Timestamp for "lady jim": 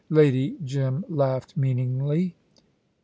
0.09-1.05